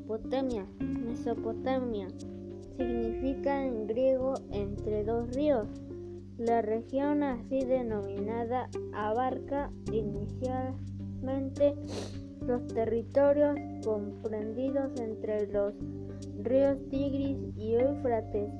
Mesopotamia. 0.00 0.66
Mesopotamia 0.80 2.08
significa 2.76 3.64
en 3.64 3.86
griego 3.86 4.34
entre 4.50 5.04
dos 5.04 5.34
ríos. 5.34 5.68
La 6.38 6.62
región 6.62 7.22
así 7.22 7.60
denominada 7.64 8.70
abarca 8.94 9.70
inicialmente 9.92 11.74
los 12.46 12.66
territorios 12.68 13.58
comprendidos 13.84 14.98
entre 14.98 15.46
los 15.48 15.74
ríos 16.42 16.80
Tigris 16.88 17.36
y 17.56 17.74
Éufrates. 17.74 18.50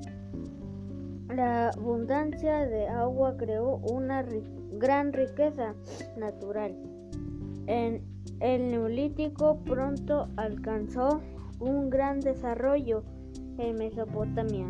La 1.35 1.69
abundancia 1.69 2.67
de 2.67 2.87
agua 2.87 3.35
creó 3.35 3.77
una 3.77 4.23
gran 4.73 5.11
riqueza 5.11 5.73
natural. 6.17 6.77
En 7.65 8.03
el 8.41 8.71
Neolítico 8.71 9.59
pronto 9.63 10.27
alcanzó 10.35 11.21
un 11.59 11.89
gran 11.89 12.19
desarrollo 12.19 13.03
en 13.57 13.75
Mesopotamia, 13.75 14.69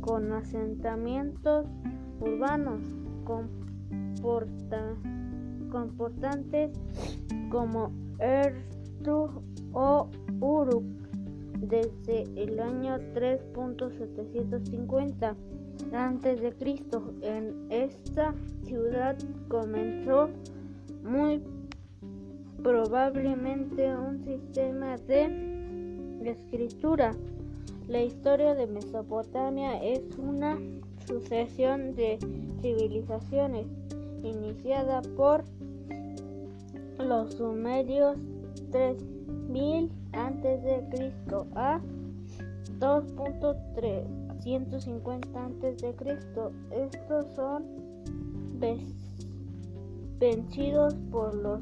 con 0.00 0.32
asentamientos 0.32 1.66
urbanos 2.20 2.82
comportantes 5.70 6.72
como 7.50 7.92
Ertu 8.18 9.42
o 9.72 10.10
Uruk 10.40 10.84
desde 11.60 12.24
el 12.42 12.58
año 12.60 12.98
3.750 13.14 15.34
a.C. 15.92 16.54
En 17.22 17.66
esta 17.70 18.34
ciudad 18.62 19.16
comenzó 19.48 20.28
muy 21.02 21.42
probablemente 22.64 23.94
un 23.94 24.24
sistema 24.24 24.96
de 24.96 25.28
escritura. 26.24 27.14
La 27.88 28.02
historia 28.02 28.54
de 28.54 28.66
Mesopotamia 28.66 29.84
es 29.84 30.00
una 30.16 30.58
sucesión 31.06 31.94
de 31.94 32.18
civilizaciones 32.62 33.66
iniciada 34.22 35.02
por 35.14 35.44
los 36.98 37.34
sumerios 37.34 38.16
3000 38.72 39.90
a.C. 40.14 41.12
a 41.54 41.82
2.350 42.80 45.36
a.C. 45.36 45.94
Estos 46.70 47.26
son 47.34 47.66
vencidos 50.18 50.94
por 51.10 51.34
los 51.34 51.60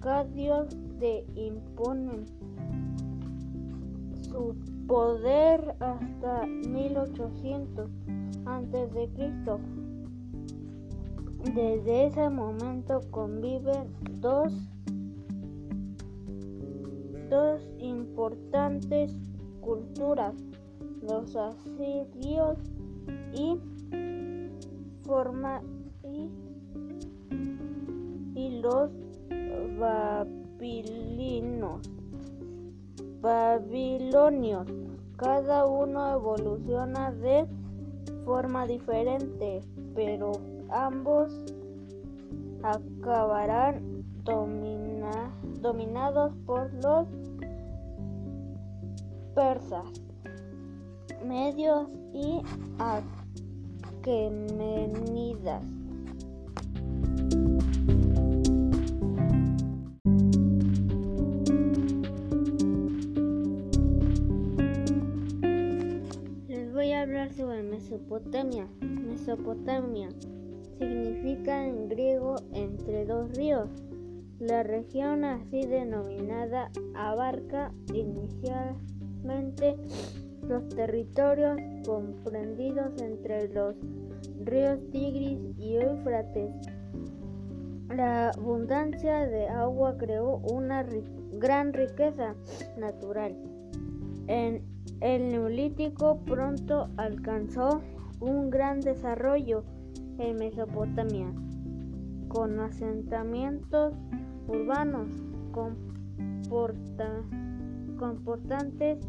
arcadios 0.00 0.68
de 0.98 1.24
imponen 1.34 2.24
su 4.22 4.56
poder 4.86 5.74
hasta 5.80 6.46
1800 6.46 7.90
a.C. 8.46 9.10
Desde 11.54 12.06
ese 12.06 12.30
momento 12.30 13.00
conviven 13.10 13.88
dos, 14.20 14.52
dos 17.28 17.60
importantes 17.78 19.14
culturas, 19.60 20.34
los 21.02 21.36
asirios 21.36 22.58
y, 23.34 23.58
forma, 25.04 25.60
y, 26.04 26.30
y 28.34 28.60
los 28.60 28.90
babilonios. 29.78 31.80
babilonios. 33.20 34.66
Cada 35.16 35.66
uno 35.66 36.12
evoluciona 36.12 37.12
de 37.12 37.46
forma 38.24 38.66
diferente, 38.66 39.60
pero 39.94 40.32
ambos 40.70 41.32
acabarán 42.62 44.04
dominados 45.60 46.32
por 46.46 46.72
los 46.82 47.06
persas, 49.34 49.84
medios 51.24 51.88
y 52.12 52.42
aquemenidas. 53.98 55.62
Mesopotamia. 67.90 68.68
Mesopotamia 68.82 70.10
significa 70.78 71.66
en 71.66 71.88
griego 71.88 72.36
entre 72.52 73.04
dos 73.04 73.36
ríos. 73.36 73.68
La 74.38 74.62
región 74.62 75.24
así 75.24 75.66
denominada 75.66 76.70
abarca 76.94 77.72
inicialmente 77.92 79.76
los 80.46 80.68
territorios 80.68 81.60
comprendidos 81.84 82.92
entre 83.02 83.48
los 83.48 83.74
ríos 84.44 84.78
Tigris 84.92 85.40
y 85.58 85.74
Éufrates. 85.74 86.52
La 87.88 88.28
abundancia 88.28 89.26
de 89.26 89.48
agua 89.48 89.96
creó 89.98 90.36
una 90.36 90.86
gran 91.32 91.72
riqueza 91.72 92.36
natural. 92.78 93.36
En 94.30 94.62
el 95.00 95.32
Neolítico 95.32 96.20
pronto 96.24 96.88
alcanzó 96.96 97.82
un 98.20 98.48
gran 98.48 98.78
desarrollo 98.78 99.64
en 100.18 100.36
Mesopotamia, 100.36 101.34
con 102.28 102.60
asentamientos 102.60 103.92
urbanos 104.46 105.08
comportantes 107.98 109.00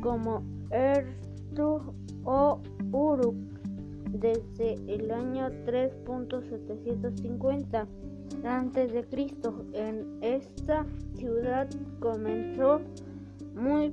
como 0.00 0.44
Ertu 0.70 1.92
o 2.22 2.60
Uruk 2.92 3.34
desde 4.12 4.74
el 4.86 5.10
año 5.10 5.50
3.750 5.66 7.88
a.C. 8.44 9.04
En 9.72 10.18
esta 10.22 10.86
ciudad 11.16 11.68
comenzó 11.98 12.80
muy 13.56 13.92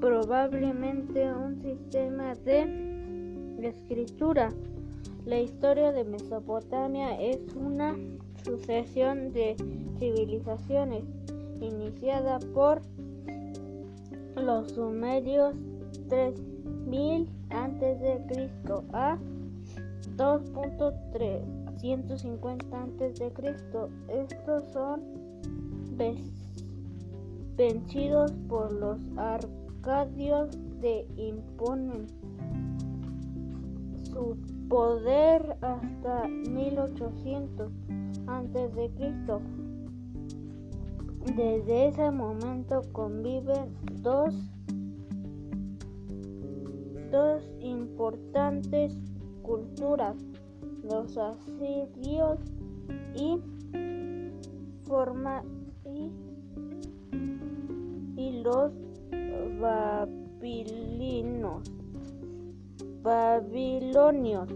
probablemente 0.00 1.32
un 1.32 1.62
sistema 1.62 2.34
de 2.34 3.60
escritura 3.62 4.50
la 5.26 5.38
historia 5.38 5.92
de 5.92 6.04
Mesopotamia 6.04 7.20
es 7.20 7.40
una 7.54 7.94
sucesión 8.42 9.32
de 9.32 9.54
civilizaciones 9.98 11.04
iniciada 11.60 12.38
por 12.54 12.80
los 14.34 14.72
sumerios 14.72 15.54
3000 16.08 17.28
a.C. 17.50 18.50
a 18.94 19.18
2.350 20.16 22.72
a.C. 22.72 23.30
Estos 24.08 24.64
son 24.72 25.02
vencidos 27.56 28.32
por 28.48 28.72
los 28.72 28.98
arcadios 29.80 30.50
de 30.80 31.06
imponen 31.16 32.06
su 34.04 34.36
poder 34.68 35.56
hasta 35.62 36.28
1800 36.28 37.72
a.C. 38.26 38.90
Desde 41.36 41.88
ese 41.88 42.10
momento 42.10 42.82
conviven 42.92 43.74
dos, 44.02 44.34
dos 47.10 47.42
importantes 47.60 48.98
culturas, 49.42 50.16
los 50.82 51.16
asirios 51.16 52.38
y, 53.14 53.38
forma, 54.86 55.42
y, 55.84 56.10
y 58.16 58.42
los 58.42 58.72
babilonios 59.60 61.62
babilonios. 63.02 64.48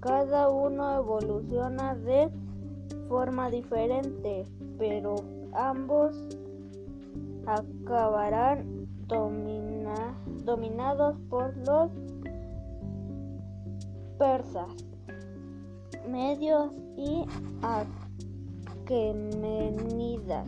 Cada 0.00 0.48
uno 0.48 0.96
evoluciona 0.96 1.94
de 1.94 2.30
forma 3.08 3.50
diferente, 3.50 4.44
pero 4.78 5.16
ambos 5.52 6.16
acabarán 7.46 8.88
dominados 10.44 11.16
por 11.28 11.56
los 11.58 11.90
persas, 14.18 14.68
medios 16.08 16.72
y 16.96 17.24
aquemenidas. 18.82 20.46